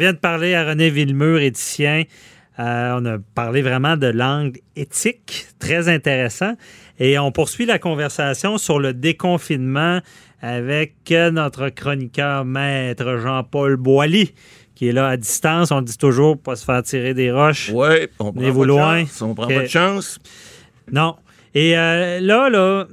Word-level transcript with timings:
Vient 0.00 0.12
de 0.14 0.18
parler 0.18 0.54
à 0.54 0.64
René 0.64 0.88
Villemur, 0.88 1.40
éthicien. 1.40 2.04
Euh, 2.58 2.98
on 2.98 3.04
a 3.04 3.18
parlé 3.34 3.60
vraiment 3.60 3.98
de 3.98 4.06
langue 4.06 4.58
éthique, 4.74 5.46
très 5.58 5.90
intéressant. 5.90 6.54
Et 6.98 7.18
on 7.18 7.32
poursuit 7.32 7.66
la 7.66 7.78
conversation 7.78 8.56
sur 8.56 8.78
le 8.78 8.94
déconfinement 8.94 10.00
avec 10.40 10.94
notre 11.10 11.68
chroniqueur 11.68 12.46
maître 12.46 13.18
Jean-Paul 13.18 13.76
Boilly, 13.76 14.32
qui 14.74 14.88
est 14.88 14.92
là 14.92 15.08
à 15.08 15.16
distance. 15.18 15.70
On 15.70 15.82
dit 15.82 15.98
toujours 15.98 16.40
pas 16.40 16.56
se 16.56 16.64
faire 16.64 16.82
tirer 16.82 17.12
des 17.12 17.30
roches. 17.30 17.70
Oui, 17.70 18.08
on 18.18 18.32
prend 18.32 18.40
pas 18.40 18.40
de 18.40 18.64
loin. 18.64 19.00
chance, 19.00 19.20
On 19.20 19.34
prend 19.34 19.48
pas 19.48 19.60
de 19.60 19.66
chance. 19.66 20.18
Non. 20.90 21.16
Et 21.54 21.76
euh, 21.76 22.20
là, 22.20 22.48
là, 22.48 22.86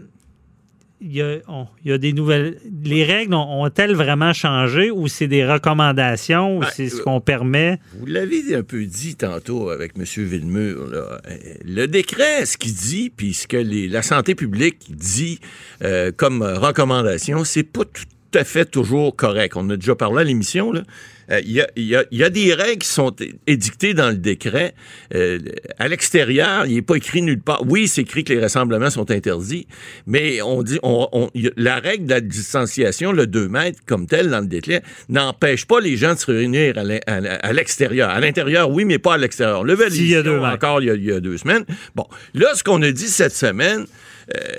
il 0.99 1.13
y, 1.15 1.21
a, 1.21 1.37
on- 1.47 1.67
il 1.85 1.91
y 1.91 1.93
a 1.93 1.97
des 1.99 2.11
nouvelles. 2.11 2.57
Les 2.83 3.03
règles 3.03 3.33
ont- 3.35 3.63
ont-elles 3.63 3.93
vraiment 3.95 4.33
changé 4.33 4.89
ou 4.89 5.07
c'est 5.07 5.27
des 5.27 5.45
recommandations 5.45 6.57
ou 6.57 6.61
Ben, 6.61 6.67
c'est 6.73 6.89
ce 6.89 6.97
euh, 7.01 7.03
qu'on 7.03 7.21
permet? 7.21 7.79
Vous 7.99 8.05
l'avez 8.07 8.55
un 8.55 8.63
peu 8.63 8.83
dit 8.85 9.15
tantôt 9.15 9.70
avec 9.70 9.93
M. 9.97 10.03
Villemur. 10.25 10.87
là. 10.87 11.21
Euh, 11.29 11.37
Le 11.63 11.85
décret, 11.87 12.45
ce 12.45 12.57
qu'il 12.57 12.73
dit, 12.73 13.12
puis 13.15 13.34
ce 13.34 13.48
que 13.48 13.57
les- 13.57 13.87
la 13.87 14.01
santé 14.01 14.34
publique 14.35 14.87
dit 14.89 15.39
euh, 15.84 16.12
comme 16.15 16.41
recommandation, 16.41 17.43
c'est 17.43 17.63
pas 17.63 17.85
tout 17.85 18.04
à 18.38 18.43
fait 18.43 18.66
toujours 18.66 19.16
correct. 19.16 19.54
On 19.55 19.70
a 19.70 19.76
déjà 19.76 19.96
parlé 19.96 20.21
à 20.21 20.24
l'émission. 20.24 20.71
là. 20.71 20.82
Euh, 21.30 21.41
Il 21.43 21.52
y, 21.52 21.60
a, 21.62 21.68
il 21.76 21.84
y 21.84 21.96
a- 21.96 22.05
il 22.10 22.18
y 22.20 22.24
a 22.24 22.30
des 22.30 22.54
règles 22.54 22.77
qui 22.84 22.88
sont 22.88 23.13
édictées 23.48 23.94
dans 23.94 24.07
le 24.10 24.16
décret. 24.16 24.74
Euh, 25.13 25.40
à 25.77 25.90
l'extérieur, 25.90 26.66
il 26.66 26.76
n'est 26.76 26.82
pas 26.82 26.96
écrit 26.96 27.21
nulle 27.21 27.41
part. 27.41 27.63
Oui, 27.68 27.90
c'est 27.90 28.02
écrit 28.04 28.24
que 28.24 28.32
les 28.32 28.40
rassemblements 28.40 28.90
sont 28.90 29.12
interdits, 29.12 29.68
mais 30.05 30.41
on 30.41 30.63
dit 30.63 30.79
on, 30.84 31.10
on- 31.12 31.29
il 31.34 31.44
y 31.44 31.48
a- 31.49 31.52
la 31.57 31.79
règle 31.79 32.05
de 32.05 32.12
la 32.12 32.21
distanciation, 32.21 33.12
le 33.12 33.27
2 33.27 33.49
mètres 33.49 33.79
comme 33.85 34.07
tel 34.07 34.29
dans 34.29 34.40
le 34.40 34.48
décret, 34.48 34.84
n'empêche 35.10 35.66
pas 35.66 35.82
les 35.82 35.98
gens 35.98 36.13
de 36.13 36.20
se 36.20 36.32
réunir 36.32 36.76
à 36.77 37.54
l'extérieur. 37.54 38.10
À 38.10 38.22
l'intérieur, 38.22 38.70
oui, 38.72 38.85
mais 38.85 38.98
pas 38.99 39.16
à 39.16 39.18
l'extérieur. 39.18 39.66
Le 39.66 39.76
S'il 39.90 40.07
y 40.07 40.16
a 40.16 40.24
deux 40.24 40.40
encore 40.40 40.82
il 40.82 40.85
y 40.88 40.91
a, 40.91 40.96
il 40.96 41.04
y 41.04 41.12
a 41.12 41.20
deux 41.20 41.38
semaines. 41.38 41.66
Bon, 41.96 42.05
là, 42.34 42.48
ce 42.55 42.63
qu'on 42.63 42.82
a 42.82 42.91
dit 42.91 43.07
cette 43.07 43.34
semaine, 43.35 43.85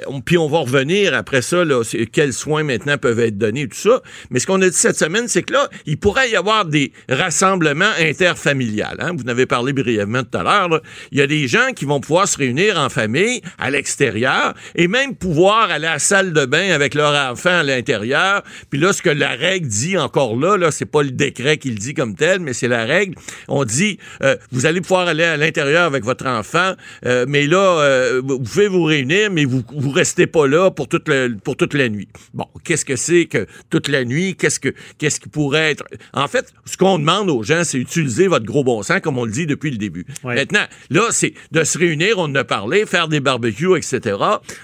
on- 0.06 0.20
puis 0.20 0.38
on 0.38 0.48
va 0.48 0.58
revenir 0.58 1.14
après 1.14 1.42
ça, 1.42 1.64
là, 1.64 1.82
quels 2.12 2.32
soins 2.32 2.62
maintenant 2.62 2.96
peuvent 2.98 3.20
être 3.20 3.36
donnés, 3.38 3.68
tout 3.68 3.76
ça. 3.76 4.02
Mais 4.30 4.40
ce 4.40 4.46
qu'on 4.46 4.60
a 4.62 4.68
dit 4.68 4.76
cette 4.76 4.96
semaine, 4.98 5.28
c'est 5.28 5.42
que 5.42 5.52
là, 5.52 5.68
il 5.86 5.98
pourrait 5.98 6.30
y 6.30 6.36
avoir 6.36 6.64
des 6.64 6.92
rassemblements 7.08 7.90
interfamiliales. 7.98 8.96
hein. 9.00 9.12
Vous 9.16 9.24
en 9.24 9.28
avez 9.28 9.46
parlé 9.46 9.72
brièvement 9.72 10.22
tout 10.22 10.38
à 10.38 10.42
l'heure. 10.42 10.80
Il 11.12 11.18
y 11.18 11.22
a 11.22 11.26
des 11.26 11.48
gens 11.48 11.72
qui 11.74 11.84
vont 11.84 12.00
pouvoir 12.00 12.28
se 12.28 12.38
réunir 12.38 12.78
en 12.78 12.88
famille 12.88 13.40
à 13.58 13.70
l'extérieur 13.70 14.54
et 14.74 14.88
même 14.88 15.14
pouvoir 15.14 15.70
aller 15.70 15.86
à 15.86 15.94
la 15.94 15.98
salle 15.98 16.32
de 16.32 16.44
bain 16.44 16.70
avec 16.72 16.94
leur 16.94 17.14
enfant 17.30 17.58
à 17.60 17.62
l'intérieur. 17.62 18.42
Puis 18.70 18.78
là, 18.80 18.92
ce 18.92 19.02
que 19.02 19.10
la 19.10 19.30
règle 19.30 19.66
dit 19.68 19.96
encore 19.98 20.36
là, 20.36 20.56
là, 20.56 20.70
c'est 20.70 20.86
pas 20.86 21.02
le 21.02 21.10
décret 21.10 21.58
qui 21.58 21.70
le 21.70 21.76
dit 21.76 21.94
comme 21.94 22.14
tel, 22.14 22.40
mais 22.40 22.52
c'est 22.52 22.68
la 22.68 22.84
règle. 22.84 23.14
On 23.48 23.64
dit, 23.64 23.98
euh, 24.22 24.36
vous 24.52 24.66
allez 24.66 24.80
pouvoir 24.80 25.08
aller 25.08 25.24
à 25.24 25.36
l'intérieur 25.36 25.84
avec 25.84 26.04
votre 26.04 26.26
enfant, 26.26 26.72
euh, 27.06 27.24
mais 27.28 27.46
là, 27.46 27.80
euh, 27.80 28.20
vous 28.24 28.38
pouvez 28.40 28.68
vous 28.68 28.84
réunir, 28.84 29.30
mais 29.30 29.44
vous 29.44 29.57
vous 29.72 29.90
restez 29.90 30.26
pas 30.26 30.46
là 30.46 30.70
pour 30.70 30.88
toute 30.88 31.08
le- 31.08 31.36
pour 31.42 31.56
toute 31.56 31.74
la 31.74 31.88
nuit. 31.88 32.08
Bon, 32.34 32.46
qu'est-ce 32.64 32.84
que 32.84 32.96
c'est 32.96 33.26
que 33.26 33.46
toute 33.70 33.88
la 33.88 34.04
nuit? 34.04 34.36
Qu'est-ce 34.36 34.60
que 34.60 34.74
qu'est-ce 34.98 35.20
qui 35.20 35.28
pourrait 35.28 35.70
être? 35.72 35.84
En 36.12 36.28
fait, 36.28 36.52
ce 36.64 36.76
qu'on 36.76 36.98
demande 36.98 37.30
aux 37.30 37.42
gens, 37.42 37.62
c'est 37.64 37.78
utiliser 37.78 38.26
votre 38.28 38.44
gros 38.46 38.64
bon 38.64 38.82
sens, 38.82 39.00
comme 39.00 39.18
on 39.18 39.24
le 39.24 39.32
dit 39.32 39.46
depuis 39.46 39.70
le 39.70 39.76
début. 39.78 40.06
Ouais. 40.24 40.34
Maintenant, 40.34 40.64
là, 40.90 41.08
c'est 41.10 41.34
de 41.52 41.64
se 41.64 41.78
réunir, 41.78 42.18
on 42.18 42.22
en 42.24 42.34
a 42.34 42.44
parlé, 42.44 42.86
faire 42.86 43.08
des 43.08 43.20
barbecues, 43.20 43.76
etc. 43.76 44.16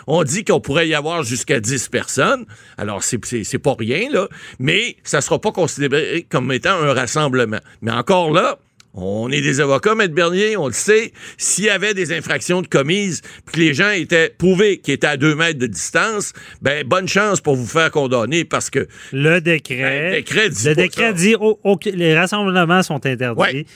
On 0.07 0.23
dit 0.25 0.45
qu'on 0.45 0.61
pourrait 0.61 0.89
y 0.89 0.95
avoir 0.95 1.23
jusqu'à 1.23 1.61
10 1.61 1.89
personnes. 1.89 2.45
Alors, 2.79 3.03
c'est- 3.03 3.25
c'est 3.25 3.45
c'est 3.45 3.59
pas 3.59 3.75
rien, 3.79 4.09
là, 4.11 4.29
mais 4.59 4.97
ça 5.05 5.21
sera 5.21 5.41
pas 5.41 5.53
considéré 5.53 6.27
comme 6.29 6.51
étant 6.53 6.75
un 6.83 6.93
rassemblement. 6.93 7.61
Mais 7.83 7.91
encore 7.93 8.33
là, 8.33 8.59
on 8.95 9.31
est 9.31 9.41
des 9.41 9.61
avocats, 9.61 9.95
Maître 9.95 10.15
Bernier, 10.15 10.57
on 10.57 10.69
le 10.69 10.73
sait. 10.73 11.13
S'il 11.37 11.65
y 11.65 11.71
avait 11.71 11.95
des 11.95 12.13
infractions 12.13 12.63
de 12.63 12.69
commises, 12.69 13.23
puis 13.45 13.55
que 13.55 13.61
les 13.61 13.75
gens 13.75 13.91
étaient 13.91 14.31
prouvés 14.31 14.79
qu'ils 14.79 14.95
étaient 14.95 15.07
à 15.09 15.17
deux 15.17 15.35
mètres 15.35 15.59
de 15.59 15.67
distance, 15.67 16.33
ben 16.63 16.87
bonne 16.87 17.09
chance 17.09 17.41
pour 17.41 17.57
vous 17.57 17.67
faire 17.67 17.91
condamner 17.91 18.45
parce 18.45 18.71
que 18.71 18.87
Le 19.13 19.41
décret. 19.41 19.77
Ben, 19.77 20.05
le 20.05 20.17
décret 20.17 20.49
dit 20.49 20.69
le 20.69 20.75
pas 20.75 20.83
décret 20.83 21.07
ça. 21.07 21.13
dit 21.13 21.37
oh, 21.41 21.59
ok, 21.65 21.85
les 21.87 22.17
rassemblements 22.17 22.83
sont 22.83 23.05
interdits. 23.05 23.41
Ouais. 23.41 23.67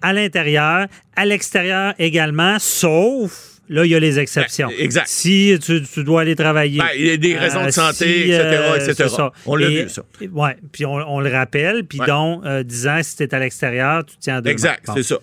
À 0.00 0.12
l'intérieur, 0.12 0.86
à 1.16 1.26
l'extérieur 1.26 1.94
également, 1.98 2.58
sauf. 2.60 3.57
Là, 3.68 3.84
il 3.84 3.90
y 3.90 3.94
a 3.94 4.00
les 4.00 4.18
exceptions. 4.18 4.68
Ben, 4.68 4.76
exact. 4.78 5.08
Si 5.08 5.58
tu, 5.62 5.82
tu 5.82 6.04
dois 6.04 6.22
aller 6.22 6.34
travailler. 6.36 6.78
Ben, 6.78 6.88
il 6.96 7.06
y 7.06 7.10
a 7.10 7.16
des 7.16 7.36
raisons 7.36 7.64
de 7.66 7.70
santé, 7.70 8.04
si, 8.24 8.32
etc., 8.32 8.40
euh, 8.42 8.76
etc. 8.76 9.08
ça. 9.14 9.32
On 9.46 9.56
l'a 9.56 9.68
vu, 9.68 9.88
ça. 9.88 10.02
Oui, 10.20 10.50
puis 10.72 10.86
on, 10.86 10.94
on 10.94 11.20
le 11.20 11.30
rappelle, 11.30 11.84
puis 11.84 12.00
Ouais. 12.00 12.06
donc, 12.06 12.44
euh, 12.46 12.62
disant 12.62 12.98
si 13.02 13.16
tu 13.16 13.22
es 13.24 13.34
à 13.34 13.38
l'extérieur, 13.38 14.04
tu 14.06 14.14
tiens 14.18 14.36
à 14.36 14.40
deux 14.40 14.50
Exact. 14.50 14.86
Bon. 14.86 14.94
c'est 14.96 15.02
ça. 15.02 15.18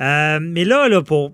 Euh, 0.00 0.38
mais 0.40 0.64
là, 0.64 0.88
là, 0.88 1.02
pour. 1.02 1.32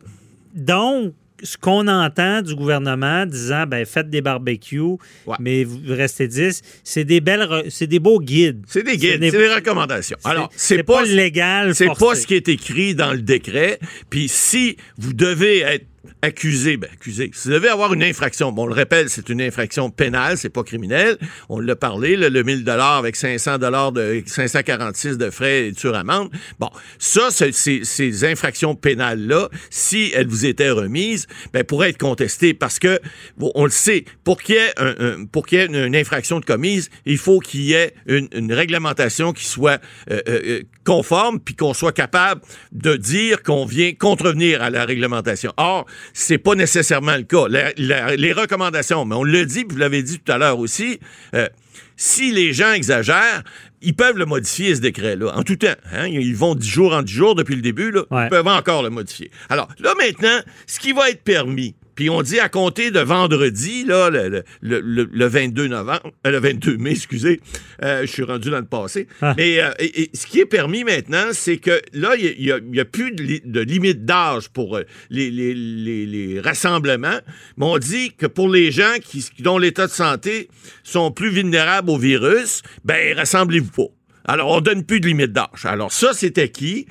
Donc, 0.55 1.13
ce 1.43 1.59
qu'on 1.59 1.87
entend 1.87 2.41
du 2.41 2.55
gouvernement 2.55 3.27
disant, 3.27 3.67
ben, 3.67 3.85
faites 3.85 4.09
des 4.09 4.23
barbecues, 4.23 4.81
Ouais. 5.27 5.37
mais 5.39 5.65
vous 5.65 5.79
restez 5.89 6.29
10, 6.29 6.63
c'est 6.83 7.05
des 7.05 7.21
belles, 7.21 7.43
re- 7.43 7.67
c'est 7.69 7.87
des 7.87 7.99
beaux 7.99 8.21
guides. 8.21 8.63
C'est 8.67 8.83
des 8.83 8.97
guides, 8.97 9.19
c'est 9.23 9.31
des 9.39 9.55
recommandations. 9.55 10.17
Alors, 10.25 10.51
c'est 10.57 10.83
pas, 10.83 11.03
pas, 11.03 11.05
légal. 11.05 11.75
c'est 11.75 11.91
pas 11.99 12.15
ce 12.15 12.27
qui 12.27 12.35
est 12.35 12.49
écrit 12.49 12.95
dans 12.95 13.13
le 13.13 13.21
décret. 13.21 13.79
Puis 14.09 14.29
si 14.29 14.79
vous 14.97 15.13
devez 15.13 15.59
être 15.61 15.85
accusé, 16.23 16.77
ben 16.77 16.89
accusé, 16.93 17.31
si 17.35 17.49
vous 17.49 17.55
devez 17.55 17.69
avoir 17.69 17.93
une 17.93 18.03
infraction, 18.03 18.53
bon, 18.53 18.65
on 18.65 18.67
le 18.67 18.75
rappelle, 18.75 19.09
c'est 19.09 19.29
une 19.29 19.41
infraction 19.41 19.91
pénale, 19.91 20.39
c'est 20.39 20.49
pas 20.51 20.63
criminel. 20.63 21.19
On 21.49 21.61
l'a 21.61 21.77
parlé, 21.77 22.17
là, 22.17 22.29
le 22.29 22.43
1000 22.43 22.65
dollars 22.65 22.97
avec 22.97 23.17
500 23.17 23.59
dollars 23.59 23.93
de 23.93 24.23
546 24.27 25.19
de 25.19 25.31
frais 25.31 25.67
et 25.67 25.73
de 25.73 25.79
suramende. 25.79 26.31
Bon, 26.59 26.71
ça, 26.99 27.29
c'est- 27.31 27.53
ces 27.85 28.25
infractions 28.25 28.75
pénales 28.75 29.27
là, 29.27 29.49
si 29.71 30.13
elles 30.15 30.27
vous 30.27 30.47
étaient 30.47 30.71
remises, 30.71 31.27
ben 31.53 31.65
pourraient 31.65 31.91
être 31.91 31.99
contestées 31.99 32.55
parce 32.55 32.79
que 32.79 33.01
on 33.41 33.65
le 33.65 33.71
sait, 33.71 34.05
pour 34.25 34.41
qu'il 34.43 34.57
y 34.57 34.59
ait 34.59 34.73
un, 34.79 35.25
pour 35.27 35.47
qu'il 35.47 35.59
y 35.59 35.63
ait 35.63 35.67
une, 35.67 35.97
infraction 35.97 36.41
de 36.41 36.45
commise, 36.45 36.91
il 37.07 37.19
faut 37.19 37.41
qu'il 37.41 37.63
y 37.63 37.73
ait 37.73 37.95
une, 38.07 38.29
une 38.33 38.53
réglementation 38.53 39.33
qui 39.33 39.45
soit 39.45 39.81
euh, 40.11 40.21
euh, 40.29 40.41
euh, 40.45 40.63
conforme 40.85 41.41
puis 41.41 41.55
qu'on 41.55 41.75
soit 41.75 41.93
capable 41.93 42.41
de 42.73 42.97
dire 42.97 43.43
qu'on 43.43 43.65
vient 43.65 43.93
contrevenir 43.93 44.63
à 44.63 44.71
la 44.71 44.85
réglementation. 44.85 45.53
Or, 45.57 45.87
c'est 46.13 46.39
pas 46.39 46.55
nécessairement 46.55 47.17
le 47.17 47.23
cas. 47.25 47.47
La- 47.49 47.73
la- 47.77 48.17
les 48.17 48.33
recommandations, 48.33 49.05
mais 49.05 49.15
on 49.15 49.25
le 49.25 49.45
dit, 49.47 49.65
puis 49.65 49.75
vous 49.75 49.81
l'avez 49.81 50.03
dit 50.03 50.19
tout 50.19 50.33
à 50.33 50.39
l'heure 50.39 50.59
aussi, 50.59 50.99
euh, 51.35 51.49
si 51.97 52.31
les 52.33 52.53
gens 52.53 52.73
exagèrent, 52.73 53.43
ils 53.83 53.95
peuvent 53.95 54.17
le 54.19 54.27
modifier, 54.27 54.75
ce 54.75 54.81
décret-là, 54.81 55.37
en 55.37 55.43
tout 55.43 55.57
temps. 55.57 55.75
hein. 55.93 56.07
Ils 56.07 56.35
vont 56.37 56.55
10 56.55 56.69
jours 56.69 56.93
en 56.95 57.03
10 57.03 57.13
jours 57.13 57.35
depuis 57.35 57.55
le 57.55 57.63
début, 57.63 57.91
là. 57.91 58.03
Ouais. 58.11 58.27
ils 58.27 58.31
peuvent 58.31 58.47
encore 58.49 58.83
le 58.83 58.91
modifier. 58.91 59.31
Alors, 59.49 59.69
là, 59.79 59.93
maintenant, 59.99 60.41
ce 60.67 60.79
qui 60.81 60.93
va 60.93 61.11
être 61.11 61.23
permis, 61.23 61.75
puis 61.97 62.09
on 62.11 62.23
dit 62.23 62.39
à 62.39 62.49
compter 62.49 62.91
de 62.93 63.01
vendredi, 63.01 63.85
là, 63.85 64.11
le, 64.11 64.29
le- 64.29 64.43
le- 64.61 64.81
le- 64.81 65.09
le 65.13 65.27
22 65.27 65.67
novembre, 65.67 66.13
euh, 66.27 66.31
le 66.31 66.39
22 66.39 66.77
mai, 66.77 66.91
excusez, 66.93 67.41
euh, 67.83 68.03
je 68.03 68.07
suis 68.07 68.23
rendu 68.23 68.51
dans 68.51 68.61
le 68.61 68.67
passé. 68.67 69.09
Ah. 69.23 69.35
Mais 69.37 69.61
euh, 69.61 69.71
et- 69.81 70.03
et 70.03 70.11
ce 70.15 70.27
qui 70.27 70.39
est 70.41 70.47
permis 70.47 70.85
maintenant, 70.85 71.29
c'est 71.33 71.57
que 71.57 71.81
là, 71.93 72.15
il 72.17 72.37
n'y 72.71 72.81
a, 72.81 72.85
plus 72.85 73.11
de, 73.13 73.23
li- 73.23 73.43
de 73.45 73.61
limite 73.61 74.05
d'âge 74.05 74.49
pour 74.51 74.79
les, 75.11 75.31
les- 75.31 75.55
les- 75.55 76.07
les 76.07 76.41
rassemblements. 76.41 77.19
Mais 77.57 77.65
on 77.67 77.79
dit 77.79 78.13
que 78.17 78.27
pour 78.27 78.49
les 78.49 78.71
gens 78.71 78.95
qui, 79.03 79.25
dont 79.41 79.59
l'état 79.59 79.87
de 79.87 79.93
santé 79.93 80.49
sont 80.85 81.11
plus 81.11 81.31
vulnérables 81.31 81.91
au 81.91 81.99
virus, 81.99 82.63
ben 82.85 83.17
rassemblez-vous 83.17 83.71
pas. 83.71 83.89
Alors, 84.29 84.49
on 84.51 84.61
donne 84.61 84.85
plus 84.85 84.99
de 84.99 85.07
limite 85.07 85.33
d'âge. 85.33 85.65
Alors, 85.65 85.93
ça, 85.93 86.11
c'est 86.13 86.37
acquis. 86.39 86.87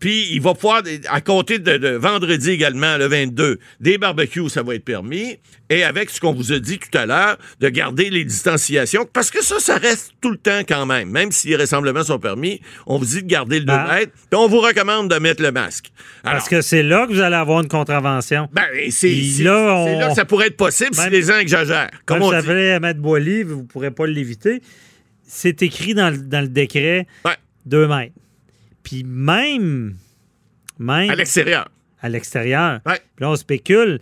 Puis, 0.00 0.28
il 0.32 0.40
va 0.40 0.54
pouvoir, 0.54 0.82
à 1.08 1.20
compter 1.20 1.58
de, 1.58 1.76
de 1.76 1.88
vendredi 1.88 2.50
également, 2.50 2.96
le 2.98 3.06
22, 3.06 3.58
des 3.80 3.98
barbecues, 3.98 4.48
ça 4.48 4.62
va 4.62 4.74
être 4.76 4.84
permis. 4.84 5.38
Et 5.70 5.82
avec 5.82 6.08
ce 6.10 6.20
qu'on 6.20 6.32
vous 6.32 6.52
a 6.52 6.58
dit 6.60 6.78
tout 6.78 6.96
à 6.96 7.04
l'heure, 7.04 7.36
de 7.60 7.68
garder 7.68 8.08
les 8.08 8.24
distanciations. 8.24 9.06
Parce 9.12 9.30
que 9.30 9.42
ça, 9.42 9.58
ça 9.58 9.76
reste 9.76 10.12
tout 10.20 10.30
le 10.30 10.36
temps 10.36 10.60
quand 10.68 10.86
même. 10.86 11.10
Même 11.10 11.32
si 11.32 11.48
les 11.48 11.56
rassemblements 11.56 12.04
sont 12.04 12.18
permis, 12.18 12.60
on 12.86 12.96
vous 12.98 13.04
dit 13.06 13.22
de 13.22 13.28
garder 13.28 13.58
le 13.58 13.64
2 13.66 13.72
Ah. 13.76 13.94
mètres. 13.96 14.12
Puis, 14.12 14.38
on 14.38 14.46
vous 14.48 14.60
recommande 14.60 15.10
de 15.10 15.16
mettre 15.18 15.42
le 15.42 15.50
masque. 15.52 15.86
Alors, 16.22 16.36
Parce 16.38 16.48
que 16.48 16.60
c'est 16.62 16.82
là 16.84 17.06
que 17.06 17.12
vous 17.12 17.20
allez 17.20 17.36
avoir 17.36 17.60
une 17.60 17.68
contravention. 17.68 18.48
ben, 18.52 18.62
c'est 18.90 19.08
là, 19.42 19.74
on- 19.74 19.86
c'est 19.86 19.98
là 19.98 20.08
que 20.10 20.14
ça 20.14 20.24
pourrait 20.24 20.46
être 20.46 20.56
possible 20.56 20.94
si 20.94 21.10
les 21.10 21.22
gens 21.22 21.38
exagèrent. 21.38 21.90
Comme 22.06 22.22
on 22.22 22.30
dit. 22.30 22.36
à 22.48 22.80
Maître 22.80 23.00
Boily, 23.00 23.42
vous 23.42 23.56
ne 23.62 23.66
pourrez 23.66 23.90
pas 23.90 24.06
l'éviter. 24.06 24.62
C'est 25.26 25.60
écrit 25.62 25.94
dans 25.94 26.10
le, 26.10 26.18
dans 26.18 26.40
le 26.40 26.48
décret 26.48 27.06
Ouais. 27.24 27.32
2 27.66 27.86
mètres. 27.88 28.14
Puis 28.88 29.04
même 29.04 29.96
Même 30.78 31.10
À 31.10 31.14
l'extérieur. 31.14 31.68
à 32.00 32.08
l'extérieur. 32.08 32.80
Ouais. 32.86 33.00
Puis 33.16 33.22
là, 33.24 33.30
on 33.30 33.36
spécule. 33.36 33.98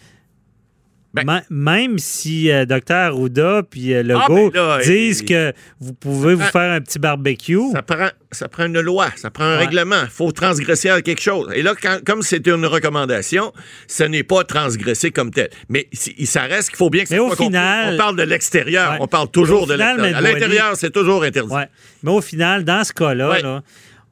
Ben- 1.15 1.43
même 1.49 1.99
si 1.99 2.51
euh, 2.51 2.67
Dr. 2.67 2.93
Arruda 2.95 3.63
puis 3.63 3.95
euh, 3.95 4.01
Ah, 4.01 4.03
Legault 4.29 4.51
ben 4.51 4.61
là, 4.61 4.83
disent 4.83 5.23
que 5.25 5.55
vous 5.81 5.95
pouvez 5.95 6.35
vous 6.35 6.41
prend- 6.43 6.51
faire 6.51 6.73
un 6.73 6.81
petit 6.83 6.99
barbecue, 6.99 7.59
Ça 7.73 7.81
prend, 7.81 8.09
ça 8.31 8.49
prend 8.49 8.67
une 8.67 8.81
loi, 8.81 9.09
ça 9.17 9.31
prend 9.31 9.45
un 9.45 9.53
Ouais. 9.57 9.65
règlement. 9.65 10.03
Il 10.03 10.11
faut 10.11 10.31
transgresser 10.31 10.91
à 10.91 11.01
quelque 11.01 11.23
chose. 11.23 11.51
Et 11.55 11.63
là, 11.63 11.75
quand- 11.81 12.01
comme 12.05 12.21
c'est 12.21 12.47
une 12.47 12.67
recommandation, 12.67 13.55
ce 13.89 14.05
n'est 14.05 14.25
pas 14.25 14.45
transgressé 14.45 15.11
comme 15.11 15.31
tel. 15.31 15.49
Mais 15.71 15.89
si- 15.95 16.27
ça 16.27 16.43
reste 16.43 16.69
qu'il 16.69 16.77
faut 16.77 16.91
bien 16.91 17.05
que 17.05 17.09
ça 17.09 17.15
Mais 17.15 17.21
au 17.23 17.29
soit 17.35 17.47
final- 17.47 17.95
On 17.95 17.97
parle 17.97 18.17
de 18.17 18.23
l'extérieur. 18.23 18.91
Ouais. 18.93 18.99
On 19.01 19.09
parle 19.09 19.31
toujours 19.31 19.67
de 19.67 19.73
l'extérieur. 19.73 20.17
À 20.19 20.21
l'intérieur, 20.21 20.77
c'est 20.77 20.91
toujours 20.91 21.23
interdit. 21.23 21.51
Ouais. 21.55 21.69
Mais 22.03 22.11
au 22.11 22.21
final, 22.21 22.63
dans 22.63 22.85
ce 22.85 22.93
cas-là, 22.93 23.41
là, 23.41 23.63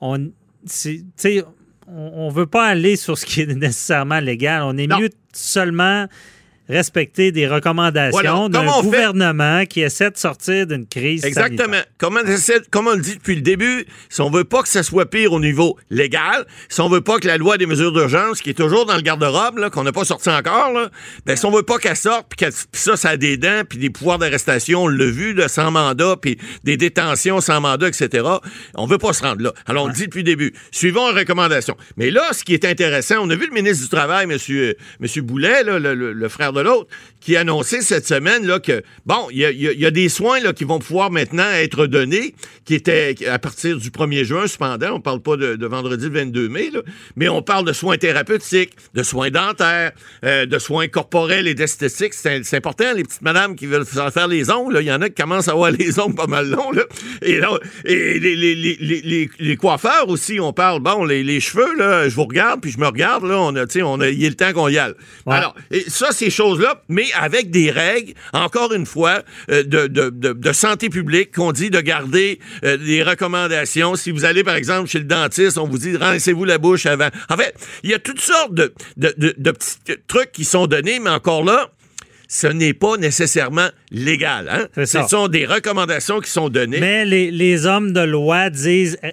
on 0.00 0.30
on 1.86 2.28
ne 2.30 2.32
veut 2.34 2.46
pas 2.46 2.66
aller 2.66 2.96
sur 2.96 3.18
ce 3.18 3.26
qui 3.26 3.42
est 3.42 3.46
nécessairement 3.54 4.20
légal. 4.20 4.62
On 4.62 4.76
est 4.78 4.86
Non. 4.86 4.98
mieux 5.00 5.10
seulement 5.32 6.06
respecter 6.68 7.32
des 7.32 7.46
recommandations 7.46 8.20
Voilà. 8.20 8.48
d'un 8.48 8.72
fait? 8.72 8.82
gouvernement 8.82 9.64
qui 9.66 9.80
essaie 9.82 10.10
de 10.10 10.16
sortir 10.16 10.66
d'une 10.66 10.86
crise 10.86 11.24
Exactement. 11.24 11.76
Comme 11.98 12.16
on, 12.16 12.60
comme 12.70 12.86
on 12.88 12.94
le 12.94 13.00
dit 13.02 13.14
depuis 13.16 13.34
le 13.36 13.42
début, 13.42 13.86
si 14.08 14.20
on 14.20 14.30
veut 14.30 14.44
pas 14.44 14.62
que 14.62 14.68
ça 14.68 14.82
soit 14.82 15.06
pire 15.10 15.32
au 15.32 15.40
niveau 15.40 15.78
légal, 15.90 16.46
si 16.68 16.80
on 16.80 16.88
veut 16.88 17.00
pas 17.00 17.18
que 17.18 17.26
la 17.26 17.36
loi 17.36 17.58
des 17.58 17.66
mesures 17.66 17.92
d'urgence, 17.92 18.40
qui 18.40 18.50
est 18.50 18.54
toujours 18.54 18.86
dans 18.86 18.96
le 18.96 19.02
garde-robe, 19.02 19.68
qu'on 19.70 19.82
n'a 19.84 19.92
pas 19.92 20.04
sorti 20.04 20.28
encore, 20.30 20.72
là, 20.72 20.90
ben, 21.26 21.36
si 21.36 21.44
on 21.46 21.50
veut 21.50 21.62
pas 21.62 21.78
qu'elle 21.78 21.96
sorte, 21.96 22.26
puis 22.36 22.46
ça, 22.72 22.96
ça 22.96 23.10
a 23.10 23.16
des 23.16 23.36
dents, 23.36 23.62
puis 23.68 23.78
des 23.78 23.90
pouvoirs 23.90 24.18
d'arrestation, 24.18 24.84
on 24.84 24.88
l'a 24.88 25.06
vu, 25.06 25.34
là, 25.34 25.48
sans 25.48 25.70
mandat, 25.70 26.16
puis 26.20 26.38
des 26.64 26.76
détentions 26.76 27.40
sans 27.40 27.60
mandat, 27.60 27.88
etc., 27.88 28.26
on 28.74 28.86
veut 28.86 28.98
pas 28.98 29.12
se 29.12 29.22
rendre 29.22 29.42
là. 29.42 29.52
Alors, 29.66 29.84
on 29.84 29.88
le 29.88 29.92
dit 29.94 30.04
depuis 30.06 30.18
le 30.20 30.24
début. 30.24 30.52
Suivons 30.70 31.10
les 31.12 31.20
recommandations. 31.20 31.76
Mais 31.96 32.10
là, 32.10 32.22
ce 32.32 32.44
qui 32.44 32.54
est 32.54 32.64
intéressant, 32.64 33.16
on 33.20 33.30
a 33.30 33.34
vu 33.36 33.46
le 33.46 33.52
ministre 33.54 33.82
du 33.84 33.88
Travail, 33.90 34.24
M. 34.24 34.30
Monsieur, 34.34 34.74
monsieur 35.00 35.22
Boulet, 35.22 35.62
là, 35.62 35.78
le, 35.78 35.94
le- 35.94 36.12
le 36.12 36.28
frère 36.28 36.52
de 36.54 36.60
l'autre, 36.60 36.88
qui 37.20 37.36
a 37.36 37.40
annoncé 37.40 37.80
cette 37.82 38.06
semaine 38.06 38.46
là, 38.46 38.58
que, 38.60 38.82
bon, 39.06 39.28
il 39.30 39.38
y 39.38 39.44
a, 39.44 39.50
y 39.50 39.84
y 39.84 39.92
des 39.92 40.08
soins 40.08 40.40
là, 40.40 40.52
qui 40.52 40.64
vont 40.64 40.78
pouvoir 40.78 41.10
maintenant 41.10 41.48
être 41.52 41.86
donnés, 41.86 42.34
qui 42.64 42.74
étaient 42.74 43.14
à 43.28 43.38
partir 43.38 43.76
du 43.78 43.90
1er 43.90 44.24
juin, 44.24 44.46
cependant. 44.46 44.92
On 44.94 45.00
parle 45.00 45.20
pas 45.20 45.36
de, 45.36 45.56
de 45.56 45.66
vendredi 45.66 46.06
le 46.06 46.12
22 46.12 46.48
mai, 46.48 46.70
là, 46.72 46.80
mais 47.16 47.28
on 47.28 47.42
parle 47.42 47.64
de 47.66 47.72
soins 47.72 47.96
thérapeutiques, 47.98 48.72
de 48.94 49.02
soins 49.02 49.30
dentaires, 49.30 49.92
euh, 50.24 50.46
de 50.46 50.58
soins 50.58 50.88
corporels 50.88 51.46
et 51.46 51.54
d'esthétiques. 51.54 52.14
C'est 52.14 52.42
c'est 52.44 52.56
important, 52.56 52.92
les 52.94 53.02
petites 53.04 53.22
madames 53.22 53.56
qui 53.56 53.66
veulent 53.66 53.84
faire 53.86 54.28
les 54.28 54.50
ongles. 54.50 54.78
Il 54.80 54.86
y 54.86 54.92
en 54.92 55.00
a 55.02 55.08
qui 55.08 55.20
commencent 55.20 55.48
à 55.48 55.52
avoir 55.52 55.70
les 55.70 55.98
ongles 55.98 56.14
pas 56.14 56.26
mal 56.26 56.48
longs. 56.48 56.70
Là. 56.72 56.82
Et, 57.22 57.38
là, 57.38 57.58
et 57.84 58.18
les, 58.18 58.36
les- 58.36 58.54
les- 58.54 58.76
les- 58.80 59.00
les- 59.02 59.30
les 59.38 59.56
coiffeurs 59.56 60.08
aussi, 60.08 60.38
on 60.40 60.52
parle, 60.52 60.80
bon, 60.80 61.04
les, 61.04 61.40
cheveux, 61.40 61.74
là, 61.76 62.08
je 62.08 62.14
vous 62.14 62.24
regarde, 62.24 62.60
puis 62.60 62.70
je 62.70 62.78
me 62.78 62.86
regarde, 62.86 63.24
là, 63.24 63.38
on 63.40 63.54
a, 63.56 63.64
on 63.84 64.00
a, 64.00 64.08
il 64.08 64.24
est 64.24 64.28
le 64.28 64.34
temps 64.36 64.52
qu'on 64.52 64.68
y 64.68 64.78
aille. 64.78 64.92
Ouais. 65.26 65.34
Alors, 65.36 65.54
et 65.70 65.84
ça, 65.88 66.12
ces 66.12 66.30
choses-là, 66.44 66.82
mais 66.88 67.06
avec 67.18 67.50
des 67.50 67.70
règles, 67.70 68.12
encore 68.32 68.72
une 68.74 68.86
fois, 68.86 69.22
euh, 69.50 69.62
de, 69.62 69.86
de- 69.86 70.10
de- 70.10 70.32
de 70.32 70.52
santé 70.52 70.88
publique, 70.90 71.34
qu'on 71.34 71.52
dit 71.52 71.70
de 71.70 71.80
garder 71.80 72.38
euh, 72.64 72.76
des 72.76 73.02
recommandations. 73.02 73.94
Si 73.96 74.10
vous 74.10 74.24
allez, 74.24 74.44
par 74.44 74.56
exemple, 74.56 74.88
chez 74.88 74.98
le 74.98 75.04
dentiste, 75.04 75.58
on 75.58 75.66
vous 75.66 75.78
dit, 75.78 75.96
rincez-vous 75.96 76.44
la 76.44 76.58
bouche 76.58 76.86
avant. 76.86 77.08
En 77.30 77.36
fait, 77.36 77.54
il 77.82 77.90
y 77.90 77.94
a 77.94 77.98
toutes 77.98 78.20
sortes 78.20 78.52
de, 78.54 78.72
petits 79.52 79.76
trucs 80.06 80.32
qui 80.32 80.44
sont 80.44 80.66
donnés, 80.66 80.98
mais 81.00 81.10
encore 81.10 81.44
là, 81.44 81.70
ce 82.28 82.46
n'est 82.46 82.74
pas 82.74 82.96
nécessairement 82.96 83.68
légal. 83.90 84.48
Hein? 84.50 84.84
Ce 84.84 85.02
sont 85.08 85.28
des 85.28 85.46
recommandations 85.46 86.20
qui 86.20 86.30
sont 86.30 86.48
données. 86.48 86.80
Mais 86.80 87.04
les, 87.04 87.30
les 87.30 87.66
hommes 87.66 87.92
de 87.92 88.00
loi 88.00 88.50
disent 88.50 88.98
euh, 89.04 89.10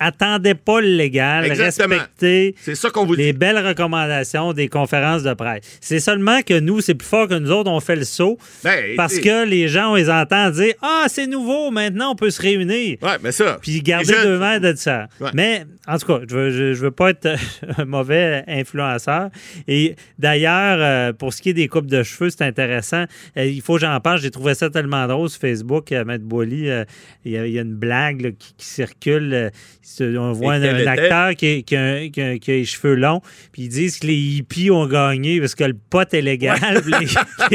attendez 0.00 0.54
pas 0.54 0.80
le 0.80 0.88
légal, 0.88 1.44
Exactement. 1.44 1.94
respectez 1.94 2.54
C'est 2.60 2.74
ça 2.74 2.90
qu'on 2.90 3.06
vous 3.06 3.14
dit. 3.14 3.22
les 3.22 3.32
belles 3.32 3.64
recommandations 3.64 4.52
des 4.52 4.68
conférences 4.68 5.22
de 5.22 5.32
presse. 5.34 5.62
C'est 5.80 6.00
seulement 6.00 6.42
que 6.42 6.58
nous, 6.58 6.80
c'est 6.80 6.94
plus 6.94 7.06
fort 7.06 7.28
que 7.28 7.34
nous 7.38 7.50
autres, 7.52 7.70
on 7.70 7.78
fait 7.80 7.96
le 7.96 8.04
saut 8.04 8.38
Ben, 8.64 8.96
parce 8.96 9.18
que 9.18 9.44
les 9.46 9.68
gens, 9.68 9.92
on 9.92 9.94
les 9.94 10.10
entend 10.10 10.50
dire 10.50 10.74
Ah, 10.82 11.04
c'est 11.08 11.26
nouveau, 11.26 11.70
maintenant 11.70 12.12
on 12.12 12.16
peut 12.16 12.30
se 12.30 12.40
réunir. 12.42 12.96
Ouais, 13.02 13.16
mais 13.22 13.30
ça. 13.30 13.58
Puis 13.62 13.80
garder 13.82 14.12
jeunes- 14.12 14.24
deux 14.24 14.38
mètres 14.38 14.66
de 14.72 14.74
ça. 14.76 15.06
Ouais. 15.20 15.30
Mais, 15.34 15.64
en 15.86 15.98
tout 15.98 16.06
cas, 16.06 16.20
je 16.28 16.34
veux, 16.34 16.50
je, 16.50 16.72
je 16.74 16.80
veux 16.80 16.90
pas 16.90 17.10
être 17.10 17.28
un 17.78 17.84
mauvais 17.84 18.42
influenceur. 18.48 19.28
Et 19.68 19.96
d'ailleurs, 20.18 20.78
euh, 20.80 21.12
pour 21.12 21.32
ce 21.34 21.42
qui 21.42 21.50
est 21.50 21.54
des 21.54 21.68
coupes 21.68 21.86
de 21.86 22.02
cheveux, 22.02 22.30
c'est 22.30 22.42
intéressant. 22.42 23.04
Euh, 23.36 23.44
il 23.44 23.60
faut 23.60 23.74
que 23.74 23.80
j'en 23.80 24.00
parle. 24.00 24.20
J'ai 24.20 24.30
trouvé 24.30 24.54
ça 24.54 24.70
tellement 24.70 25.06
drôle 25.06 25.28
sur 25.28 25.40
Facebook. 25.40 25.92
Euh, 25.92 26.04
Maître 26.04 26.24
Boily, 26.24 26.70
euh, 26.70 26.84
il 27.24 27.32
y, 27.32 27.36
a- 27.38 27.46
il 27.46 27.52
y 27.52 27.58
a 27.58 27.62
une 27.62 27.74
blague 27.74 28.20
là, 28.22 28.30
qui, 28.30 28.54
qui 28.56 28.66
circule. 28.66 29.50
On 30.00 30.32
voit 30.32 30.54
un, 30.54 30.86
acteur 30.86 31.34
qui, 31.34 31.64
qui 31.64 31.76
a, 31.76 32.08
qui 32.08 32.20
a- 32.20 32.38
qui 32.38 32.50
a 32.50 32.54
les 32.54 32.64
cheveux 32.64 32.94
longs, 32.94 33.20
puis 33.52 33.62
ils 33.62 33.68
disent 33.68 33.98
que 33.98 34.06
les 34.06 34.16
hippies 34.16 34.70
ont 34.70 34.86
gagné 34.86 35.40
parce 35.40 35.54
que 35.54 35.64
le 35.64 35.74
pot 35.90 36.12
est 36.14 36.20
légal, 36.22 36.58
les, 36.86 37.06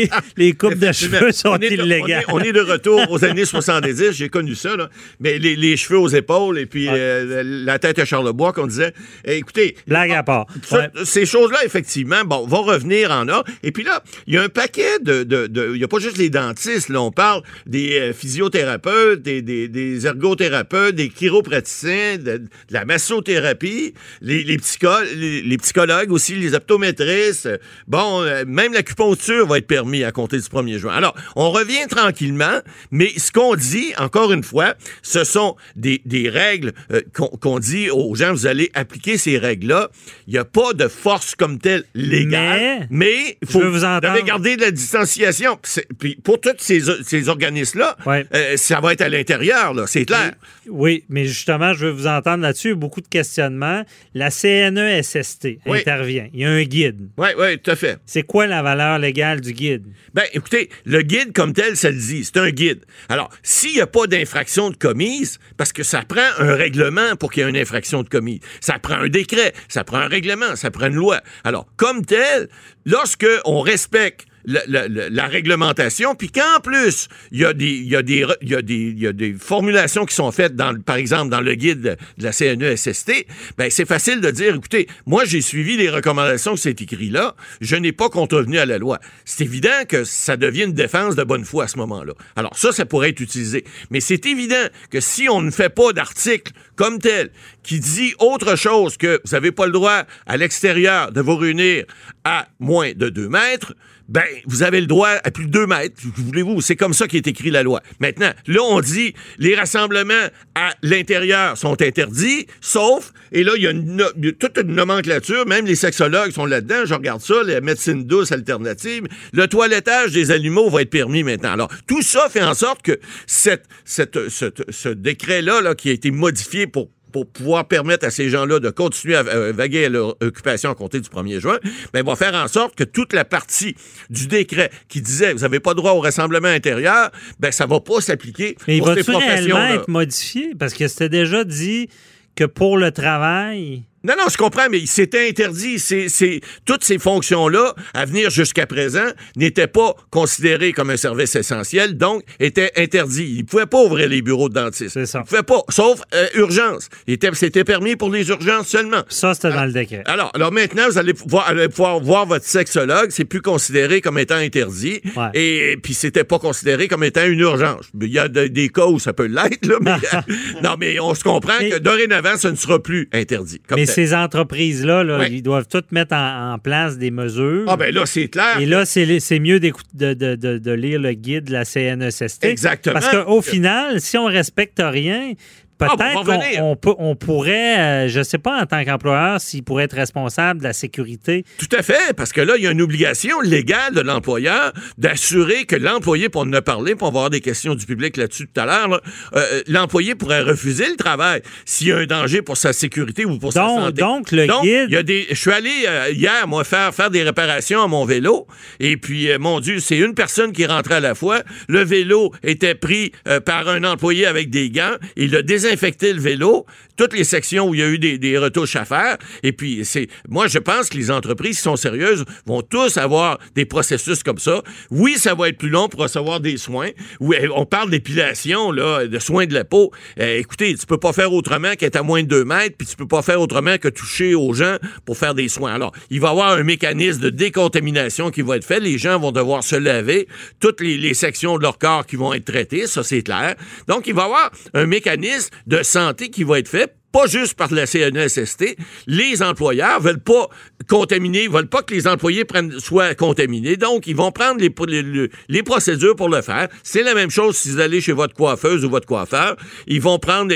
les- 0.03 0.09
les 0.37 0.53
coupes 0.53 0.75
de 0.79 0.91
cheveux 0.91 1.31
sont 1.31 1.49
on, 1.49 1.57
illégales. 1.57 2.21
est, 2.23 2.25
on 2.31 2.39
est 2.39 2.51
de 2.53 2.61
retour 2.61 3.01
aux 3.09 3.23
années 3.25 3.45
70, 3.45 4.11
j'ai 4.11 4.29
connu 4.29 4.55
ça, 4.55 4.75
là. 4.75 4.89
mais 5.19 5.37
les, 5.39 5.55
les 5.55 5.77
cheveux 5.77 5.99
aux 5.99 6.07
épaules 6.09 6.59
et 6.59 6.65
puis 6.65 6.87
euh, 6.89 7.41
la 7.43 7.79
tête 7.79 7.99
à 7.99 8.05
Charlebois 8.05 8.53
qu'on 8.53 8.67
disait. 8.67 8.93
Eh, 9.25 9.37
écoutez, 9.37 9.75
Blague 9.87 10.11
à 10.11 10.23
part. 10.23 10.47
ça, 10.63 10.77
Ouais. 10.79 10.89
ces 11.05 11.25
choses-là, 11.25 11.59
effectivement, 11.65 12.23
bon, 12.25 12.45
vont 12.45 12.63
revenir 12.63 13.11
en 13.11 13.27
or. 13.29 13.43
Et 13.63 13.71
puis 13.71 13.83
là, 13.83 14.03
il 14.27 14.33
y 14.33 14.37
a 14.37 14.43
un 14.43 14.49
paquet 14.49 14.99
de... 15.01 15.23
de- 15.23 15.47
de- 15.47 15.71
Il 15.73 15.77
n'y 15.77 15.83
a 15.83 15.87
pas 15.87 15.99
juste 15.99 16.17
les 16.17 16.29
dentistes, 16.29 16.89
là, 16.89 17.01
on 17.01 17.11
parle 17.11 17.41
des 17.65 17.99
euh, 17.99 18.13
physiothérapeutes, 18.13 19.21
des, 19.21 19.41
des, 19.41 19.67
des 19.67 20.05
ergothérapeutes, 20.05 20.95
des 20.95 21.09
chiropraticiens, 21.09 22.17
de, 22.25 22.37
de 22.39 22.47
la 22.71 22.83
massothérapie, 22.85 23.93
les, 24.21 24.43
les, 24.43 24.57
psycho- 24.57 25.03
les, 25.15 25.41
les 25.41 25.57
psychologues 25.57 26.11
aussi, 26.11 26.35
les 26.35 26.53
optométristes. 26.53 27.49
Bon, 27.87 28.21
euh, 28.23 28.43
même 28.47 28.73
l'acupuncture 28.73 29.47
va 29.47 29.57
être 29.59 29.67
permis 29.67 30.03
à 30.03 30.11
compter 30.11 30.37
du 30.37 30.43
1er 30.47 30.77
juin. 30.77 30.93
Alors, 30.93 31.15
on 31.35 31.51
revient 31.51 31.87
tranquillement, 31.89 32.59
mais 32.91 33.11
ce 33.17 33.31
qu'on 33.31 33.55
dit, 33.55 33.93
encore 33.97 34.31
une 34.33 34.43
fois, 34.43 34.75
ce 35.01 35.23
sont 35.23 35.55
des, 35.75 36.01
des 36.05 36.29
règles 36.29 36.73
euh, 36.91 37.01
qu'on 37.13 37.59
dit 37.59 37.89
aux 37.89 38.15
gens, 38.15 38.31
vous 38.33 38.47
allez 38.47 38.69
appliquer 38.73 39.17
ces 39.17 39.37
règles-là. 39.37 39.89
Il 40.27 40.33
n'y 40.33 40.39
a 40.39 40.45
pas 40.45 40.73
de 40.73 40.87
force 40.87 41.35
comme 41.35 41.59
telle 41.59 41.83
légale, 41.93 42.87
mais 42.89 43.37
il 43.41 43.47
faut 43.47 43.59
vous 43.61 43.79
devez 43.79 44.23
garder 44.23 44.55
de 44.55 44.61
la 44.61 44.71
distanciation. 44.71 45.59
Puis 45.99 46.15
pour 46.23 46.39
tous 46.41 46.51
ces, 46.57 46.81
ces 47.03 47.29
organismes-là, 47.29 47.97
Ouais. 48.05 48.25
euh, 48.33 48.57
ça 48.57 48.79
va 48.79 48.93
être 48.93 49.01
à 49.01 49.09
l'intérieur, 49.09 49.73
c'est 49.87 50.05
clair. 50.05 50.33
Oui, 50.67 51.03
mais 51.09 51.25
justement, 51.25 51.73
je 51.73 51.85
veux 51.85 51.91
vous 51.91 52.07
entendre 52.17 52.41
là-dessus. 52.43 52.75
Beaucoup 52.75 53.01
de 53.01 53.07
questionnements. 53.07 53.83
La 54.13 54.29
CNESST 54.31 55.47
Oui. 55.65 55.79
intervient. 55.79 56.27
Il 56.33 56.39
y 56.41 56.45
a 56.45 56.49
un 56.49 56.63
guide. 56.63 57.09
Oui, 57.17 57.29
oui, 57.37 57.57
tout 57.59 57.71
à 57.71 57.75
fait. 57.75 57.97
C'est 58.05 58.23
quoi 58.23 58.47
la 58.47 58.61
valeur 58.61 58.99
légale 58.99 59.41
du 59.41 59.53
guide? 59.53 59.85
Ben, 60.13 60.23
écoutez, 60.33 60.69
le 60.85 61.01
guide 61.01 61.33
comme 61.33 61.53
tel, 61.53 61.75
ça 61.77 61.89
le 61.91 61.97
dit, 61.97 62.23
c'est 62.23 62.37
un 62.37 62.49
guide. 62.49 62.85
Alors, 63.09 63.29
s'il 63.43 63.73
n'y 63.73 63.81
a 63.81 63.87
pas 63.87 64.07
d'infraction 64.07 64.69
de 64.69 64.75
commise, 64.77 65.39
parce 65.57 65.73
que 65.73 65.83
ça 65.83 66.01
prend 66.07 66.21
un 66.39 66.53
règlement 66.55 67.15
pour 67.19 67.31
qu'il 67.31 67.43
y 67.43 67.45
ait 67.45 67.49
une 67.49 67.57
infraction 67.57 68.03
de 68.03 68.09
commise, 68.09 68.39
ça 68.61 68.79
prend 68.79 68.95
un 68.95 69.07
décret, 69.09 69.53
ça 69.67 69.83
prend 69.83 69.97
un 69.97 70.07
règlement, 70.07 70.55
ça 70.55 70.71
prend 70.71 70.87
une 70.87 70.95
loi. 70.95 71.21
Alors, 71.43 71.67
comme 71.77 72.05
tel, 72.05 72.47
lorsque 72.85 73.27
on 73.45 73.61
respecte 73.61 74.25
la, 74.45 75.27
réglementation, 75.27 76.15
puis 76.15 76.29
qu'en 76.29 76.59
plus, 76.61 77.07
il 77.31 77.39
y, 77.39 77.45
a 77.45 78.03
des- 78.03 79.35
formulations 79.39 80.05
qui 80.05 80.15
sont 80.15 80.31
faites, 80.31 80.55
par 80.85 80.95
exemple, 80.95 81.29
dans 81.29 81.41
le 81.41 81.55
guide 81.55 81.81
de, 81.81 81.97
la 82.17 82.31
CNESST, 82.31 83.25
ben 83.57 83.69
c'est 83.69 83.87
facile 83.87 84.21
de 84.21 84.31
dire, 84.31 84.55
écoutez, 84.55 84.87
moi, 85.05 85.25
j'ai 85.25 85.41
suivi 85.41 85.77
les 85.77 85.89
recommandations 85.89 86.53
que 86.53 86.59
c'est 86.59 86.81
écrit 86.81 87.09
là, 87.09 87.35
je 87.61 87.75
n'ai 87.75 87.91
pas 87.91 88.09
contrevenu 88.09 88.57
à 88.57 88.65
la 88.65 88.77
loi. 88.77 88.99
C'est 89.25 89.43
évident 89.43 89.85
que 89.87 90.03
ça 90.03 90.37
devient 90.37 90.63
une 90.63 90.73
défense 90.73 91.15
de 91.15 91.23
bonne 91.23 91.45
foi 91.45 91.65
à 91.65 91.67
ce 91.67 91.77
moment-là. 91.77 92.13
Alors 92.35 92.57
ça, 92.57 92.71
ça 92.71 92.85
pourrait 92.85 93.09
être 93.09 93.19
utilisé. 93.19 93.65
Mais 93.89 93.99
c'est 93.99 94.25
évident 94.25 94.67
que 94.89 94.99
si 94.99 95.27
on 95.29 95.41
ne 95.41 95.51
fait 95.51 95.69
pas 95.69 95.93
d'article 95.93 96.53
comme 96.75 96.99
tel 96.99 97.31
qui 97.63 97.79
dit 97.79 98.13
autre 98.19 98.55
chose 98.55 98.97
que 98.97 99.21
vous 99.23 99.31
n'avez 99.31 99.51
pas 99.51 99.65
le 99.65 99.71
droit 99.71 100.03
à 100.25 100.37
l'extérieur 100.37 101.11
de 101.11 101.21
vous 101.21 101.35
réunir 101.35 101.85
à 102.23 102.47
moins 102.59 102.91
de 102.93 103.09
2 103.09 103.29
mètres, 103.29 103.73
ben, 104.07 104.23
vous 104.45 104.63
avez 104.63 104.81
le 104.81 104.87
droit 104.87 105.09
à 105.23 105.31
plus 105.31 105.45
de 105.47 105.51
2 105.51 105.67
mètres. 105.67 105.95
Voulez-vous? 106.15 106.61
C'est 106.61 106.75
comme 106.75 106.93
ça 106.93 107.07
qu'est 107.07 107.25
écrit 107.27 107.49
la 107.49 107.63
loi. 107.63 107.81
Maintenant, 107.99 108.31
là, 108.47 108.61
on 108.61 108.79
dit 108.81 109.13
les 109.39 109.55
rassemblements 109.55 110.13
à 110.53 110.73
l'intérieur 110.83 111.57
sont 111.57 111.81
interdits, 111.81 112.45
sauf, 112.61 113.11
et 113.31 113.43
là, 113.43 113.53
il 113.57 113.63
y 113.63 113.67
a 113.67 114.31
toute 114.33 114.57
une 114.57 114.75
nomenclature, 114.75 115.45
même 115.47 115.65
les 115.65 115.75
sexologues 115.75 116.31
sont 116.31 116.45
là-dedans, 116.45 116.85
je 116.85 116.93
regarde 116.93 117.21
ça, 117.21 117.41
la 117.43 117.61
médecine 117.61 118.03
douce 118.05 118.31
alternative, 118.31 119.03
le 119.33 119.47
toilettage 119.47 120.11
des 120.11 120.31
animaux 120.31 120.69
va 120.69 120.81
être 120.83 120.89
permis 120.89 121.23
maintenant. 121.23 121.51
Alors, 121.53 121.71
tout 121.87 122.01
ça 122.01 122.27
fait 122.29 122.43
en 122.43 122.53
sorte 122.53 122.81
que 122.83 122.99
cette, 123.27 123.65
cette- 123.85 124.29
ce, 124.29 124.45
ce 124.69 124.89
décret-là, 124.89 125.61
là, 125.61 125.75
qui 125.75 125.89
a 125.89 125.93
été 125.93 126.11
modifié 126.11 126.67
pour 126.67 126.89
pour 127.15 127.25
pouvoir 127.25 127.65
permettre 127.65 128.05
à 128.05 128.11
ces 128.11 128.27
gens-là 128.27 128.59
de 128.59 128.69
continuer 128.69 129.15
à 129.15 129.23
vaguer 129.23 129.85
à 129.85 129.89
leur 129.89 130.17
occupation 130.21 130.69
à 130.69 130.75
compter 130.75 130.99
du 130.99 131.07
1er 131.07 131.39
juin, 131.39 131.59
ben, 131.93 132.03
va 132.03 132.17
faire 132.17 132.35
en 132.35 132.49
sorte 132.49 132.75
que 132.75 132.83
toute 132.83 133.13
la 133.13 133.23
partie 133.23 133.73
du 134.09 134.27
décret 134.27 134.69
qui 134.89 134.99
disait 134.99 135.31
vous 135.31 135.39
n'avez 135.39 135.61
pas 135.61 135.73
droit 135.75 135.91
au 135.91 136.01
rassemblement 136.01 136.49
intérieur, 136.49 137.11
ben, 137.39 137.53
ça 137.53 137.67
va 137.67 137.79
pas 137.79 138.01
s'appliquer 138.01 138.57
Mais 138.67 138.75
il 138.75 138.79
pour 138.79 138.89
ces 138.89 138.95
va-tu 138.95 139.11
réellement 139.11 139.21
professions-là. 139.21 139.75
être 139.75 139.87
modifié? 139.87 140.55
Parce 140.59 140.73
que 140.73 140.89
c'était 140.89 141.07
déjà 141.07 141.45
dit 141.45 141.87
que 142.35 142.43
pour 142.43 142.77
le 142.77 142.91
travail, 142.91 143.83
Non, 144.05 144.13
non, 144.17 144.25
je 144.31 144.37
comprends, 144.37 144.67
mais 144.69 144.85
c'était 144.85 145.27
interdit. 145.27 145.79
C'est, 145.79 146.09
c'est, 146.09 146.39
toutes 146.65 146.83
ces 146.83 146.99
fonctions-là, 146.99 147.73
à 147.95 148.05
venir 148.05 148.29
jusqu'à 148.29 148.67
présent, 148.67 149.07
n'étaient 149.35 149.65
pas 149.67 149.95
considérées 150.11 150.73
comme 150.73 150.91
un 150.91 150.97
service 150.97 151.35
essentiel, 151.35 151.97
donc 151.97 152.21
étaient 152.39 152.71
interdits. 152.77 153.25
Ils 153.37 153.39
ne 153.39 153.43
pouvaient 153.45 153.65
pas 153.65 153.81
ouvrir 153.83 154.07
les 154.07 154.21
bureaux 154.21 154.47
de 154.49 154.53
dentiste. 154.53 154.91
C'est 154.93 155.07
ça. 155.07 155.19
Ils 155.19 155.21
ne 155.21 155.27
pouvaient 155.27 155.43
pas, 155.43 155.61
sauf 155.69 156.01
euh, 156.13 156.27
urgence. 156.35 156.89
C'était 157.33 157.63
permis 157.63 157.95
pour 157.95 158.11
les 158.11 158.29
urgences 158.29 158.67
seulement. 158.67 159.01
Ça, 159.09 159.33
c'était 159.33 159.49
dans 159.51 159.65
le 159.65 159.71
décret. 159.71 160.03
Alors, 160.05 160.31
alors 160.35 160.51
maintenant, 160.51 160.83
vous 160.87 160.97
allez 160.99 161.13
pouvoir, 161.15 161.47
allez 161.49 161.67
pouvoir 161.67 161.99
voir 161.99 162.25
votre 162.27 162.45
sexologue. 162.45 163.07
C'est 163.09 163.25
plus 163.25 163.41
considéré 163.41 164.01
comme 164.01 164.19
étant 164.19 164.35
interdit. 164.35 165.01
Ouais. 165.15 165.29
Et, 165.33 165.77
puis, 165.81 165.95
c'était 165.95 166.23
pas 166.23 166.37
considéré 166.37 166.87
comme 166.87 167.03
étant 167.03 167.25
une 167.25 167.39
urgence. 167.39 167.85
Il 167.99 168.11
y 168.11 168.19
a 168.19 168.27
de- 168.27 168.47
des 168.47 168.69
cas 168.69 168.85
où 168.85 168.99
ça 168.99 169.13
peut 169.13 169.25
l'être, 169.25 169.65
là, 169.65 169.77
mais, 169.81 169.95
non, 170.63 170.75
mais 170.79 170.99
on 170.99 171.15
se 171.15 171.23
comprend 171.23 171.53
Mais- 171.59 171.71
que 171.71 171.77
dorénavant, 171.79 172.37
ça 172.37 172.51
ne 172.51 172.55
sera 172.55 172.81
plus 172.81 173.09
interdit. 173.11 173.59
comme 173.67 173.79
Mais. 173.79 173.85
Ces 173.95 174.13
entreprises-là, 174.13 175.03
là, 175.03 175.27
ils 175.27 175.41
doivent 175.41 175.67
toutes 175.67 175.91
mettre 175.91 176.13
en, 176.15 176.53
en 176.53 176.59
place 176.59 176.97
des 176.97 177.11
mesures. 177.11 177.65
Ah, 177.67 177.77
ben 177.77 177.93
là, 177.93 178.05
c'est 178.05 178.27
clair. 178.27 178.59
Et 178.59 178.65
là, 178.65 178.85
c'est 178.85 179.39
mieux 179.39 179.59
de, 179.59 179.71
de- 179.93 180.13
de- 180.35 180.57
de 180.57 180.71
lire 180.71 180.99
le 180.99 181.13
guide 181.13 181.45
de 181.45 181.53
la 181.53 181.65
CNESST. 181.65 182.43
Exactement. 182.45 182.93
Parce 182.93 183.09
qu'au 183.09 183.41
final, 183.41 184.01
si 184.01 184.17
on 184.17 184.25
respecte 184.25 184.81
rien, 184.83 185.31
Ah, 185.79 185.95
peut-être 185.97 186.59
on 186.61 186.75
qu'on 186.75 186.95
on 186.99 187.15
pourrait, 187.15 187.79
euh, 187.79 188.07
je 188.07 188.19
ne 188.19 188.23
sais 188.23 188.37
pas, 188.37 188.61
en 188.61 188.65
tant 188.65 188.83
qu'employeur, 188.85 189.41
s'il 189.41 189.63
pourrait 189.63 189.83
être 189.85 189.95
responsable 189.95 190.59
de 190.59 190.63
la 190.65 190.73
sécurité. 190.73 191.43
Tout 191.57 191.75
à 191.77 191.81
fait, 191.83 192.13
parce 192.15 192.31
que 192.31 192.41
là, 192.41 192.53
il 192.57 192.63
y 192.63 192.67
a 192.67 192.71
une 192.71 192.81
obligation 192.81 193.41
légale 193.41 193.93
de 193.93 194.01
l'employeur 194.01 194.71
d'assurer 194.97 195.65
que 195.65 195.75
l'employé, 195.75 196.29
pour 196.29 196.45
parlé, 196.65 196.95
puis 196.95 197.03
on 197.03 197.05
va 197.11 197.19
avoir 197.19 197.29
des 197.29 197.41
questions 197.41 197.75
du 197.75 197.85
public 197.85 198.17
là-dessus 198.17 198.47
tout 198.53 198.59
à 198.61 198.65
l'heure, 198.65 198.87
là, 198.87 199.01
euh, 199.35 199.61
l'employé 199.67 200.15
pourrait 200.15 200.41
refuser 200.41 200.89
le 200.89 200.95
travail 200.95 201.41
s'il 201.65 201.87
y 201.87 201.91
a 201.91 201.97
un 201.97 202.05
danger 202.05 202.41
pour 202.41 202.57
sa 202.57 202.71
sécurité 202.73 203.25
ou 203.25 203.37
pour 203.37 203.51
sa 203.53 203.65
santé. 203.67 204.01
donc, 204.01 204.31
le 204.31 204.47
Donc, 204.47 204.63
guide- 204.63 204.85
il 204.87 204.93
y 204.93 204.97
a 204.97 205.03
des, 205.03 205.27
je 205.29 205.35
suis 205.35 205.51
allé 205.51 205.71
euh, 205.87 206.09
hier, 206.11 206.47
moi, 206.47 206.63
faire, 206.63 206.93
faire 206.93 207.09
des 207.09 207.23
réparations 207.23 207.81
à 207.83 207.87
mon 207.87 208.05
vélo, 208.05 208.47
et 208.79 208.97
puis, 208.97 209.29
euh, 209.29 209.37
mon 209.39 209.59
Dieu, 209.59 209.79
c'est 209.79 209.97
une 209.97 210.13
personne 210.13 210.51
qui 210.53 210.65
rentrait 210.65 210.95
à 210.95 210.99
la 210.99 211.15
fois. 211.15 211.41
Le 211.67 211.83
vélo 211.83 212.31
était 212.43 212.75
pris 212.75 213.11
euh, 213.27 213.39
par 213.39 213.67
un 213.67 213.83
employé 213.83 214.25
avec 214.25 214.49
des 214.49 214.69
gants. 214.69 214.95
Il 215.17 215.35
a 215.35 215.41
désinfecté 215.65 216.13
le 216.13 216.21
vélo, 216.21 216.65
toutes 216.95 217.13
les 217.13 217.23
sections 217.23 217.69
où 217.69 217.75
il 217.75 217.79
y 217.79 217.83
a 217.83 217.87
eu 217.87 217.99
des, 217.99 218.37
retouches 218.37 218.75
à 218.75 218.85
faire. 218.85 219.17
Et 219.43 219.51
puis, 219.51 219.83
c'est, 219.83 220.07
moi, 220.29 220.47
je 220.47 220.59
pense 220.59 220.89
que 220.89 220.97
les 220.97 221.09
entreprises 221.11 221.57
qui 221.57 221.63
sont 221.63 221.75
sérieuses 221.75 222.25
vont 222.45 222.61
tous 222.61 222.97
avoir 222.97 223.39
des 223.55 223.65
processus 223.65 224.23
comme 224.23 224.37
ça. 224.37 224.61
Oui, 224.91 225.15
ça 225.17 225.33
va 225.33 225.49
être 225.49 225.57
plus 225.57 225.69
long 225.69 225.87
pour 225.87 226.01
recevoir 226.01 226.39
des 226.39 226.57
soins. 226.57 226.89
Oui, 227.19 227.37
on 227.53 227.65
parle 227.65 227.89
d'épilation, 227.89 228.71
là, 228.71 229.07
de 229.07 229.19
soins 229.19 229.45
de 229.45 229.53
la 229.53 229.63
peau. 229.63 229.91
Euh, 230.19 230.37
écoutez, 230.37 230.75
tu 230.75 230.85
peux 230.85 230.97
pas 230.97 231.13
faire 231.13 231.33
autrement 231.33 231.73
qu'être 231.75 231.95
à 231.95 232.03
moins 232.03 232.23
de 232.23 232.27
2 232.27 232.45
mètres, 232.45 232.75
puis 232.77 232.87
tu 232.87 232.95
peux 232.95 233.07
pas 233.07 233.21
faire 233.21 233.41
autrement 233.41 233.77
que 233.77 233.87
toucher 233.87 234.35
aux 234.35 234.53
gens 234.53 234.77
pour 235.05 235.17
faire 235.17 235.33
des 235.33 235.49
soins. 235.49 235.73
Alors, 235.73 235.91
il 236.09 236.19
va 236.19 236.27
y 236.27 236.31
avoir 236.31 236.51
un 236.51 236.63
mécanisme 236.63 237.21
de 237.21 237.29
décontamination 237.29 238.31
qui 238.31 238.41
va 238.41 238.57
être 238.57 238.65
fait. 238.65 238.79
Les 238.79 238.97
gens 238.97 239.19
vont 239.19 239.31
devoir 239.31 239.63
se 239.63 239.75
laver. 239.75 240.27
Toutes 240.59 240.81
les, 240.81 240.97
les 240.97 241.13
sections 241.13 241.57
de 241.57 241.63
leur 241.63 241.77
corps 241.77 242.05
qui 242.05 242.15
vont 242.15 242.33
être 242.33 242.45
traitées, 242.45 242.87
ça 242.87 243.03
c'est 243.03 243.21
clair. 243.21 243.55
Donc, 243.87 244.07
il 244.07 244.13
va 244.13 244.23
y 244.23 244.25
avoir 244.25 244.51
un 244.73 244.85
mécanisme 244.85 245.49
de 245.67 245.83
santé 245.83 246.29
qui 246.29 246.43
va 246.43 246.59
être 246.59 246.67
fait 246.67 246.95
pas 247.15 247.27
juste 247.27 247.53
par 247.53 247.73
la 247.73 247.85
CNESST, 247.85 248.75
les 249.07 249.41
employeurs 249.41 250.01
veulent 250.01 250.19
pas 250.19 250.49
contaminer, 250.89 251.47
veulent 251.47 251.69
pas 251.69 251.81
que 251.81 251.93
les 251.93 252.07
employés 252.07 252.43
prennent, 252.43 252.77
soient 252.77 253.15
contaminés, 253.15 253.77
donc 253.77 254.05
ils 254.05 254.17
vont 254.17 254.33
prendre 254.33 254.59
les, 254.59 255.63
procédures 255.63 256.17
pour 256.17 256.27
le 256.27 256.41
faire. 256.41 256.67
C'est 256.83 257.03
la 257.03 257.13
même 257.13 257.29
chose 257.29 257.55
si 257.55 257.69
vous 257.69 257.79
allez 257.79 258.01
chez 258.01 258.11
votre 258.11 258.33
coiffeuse 258.33 258.83
ou 258.83 258.89
votre 258.89 259.07
coiffeur, 259.07 259.55
ils 259.87 260.01
vont 260.01 260.19
prendre 260.19 260.53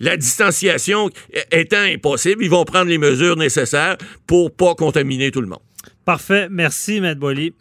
la 0.00 0.16
distanciation 0.18 1.08
étant 1.50 1.78
impossible, 1.78 2.44
ils 2.44 2.50
vont 2.50 2.66
prendre 2.66 2.90
les 2.90 2.98
mesures 2.98 3.36
nécessaires 3.36 3.96
pour 4.26 4.54
pas 4.54 4.74
contaminer 4.74 5.30
tout 5.30 5.40
le 5.40 5.48
monde. 5.48 5.62
Parfait. 6.04 6.48
Merci, 6.50 7.00
Maître 7.00 7.20
Boily. 7.20 7.54